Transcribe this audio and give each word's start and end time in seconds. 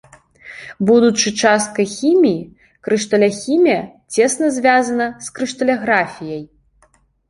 Будучы 0.89 1.27
часткай 1.41 1.87
хіміі, 1.97 2.49
крышталяхімія 2.89 3.79
цесна 4.17 4.45
звязана 4.59 5.07
з 5.29 5.41
крышталяграфіяй. 5.41 6.43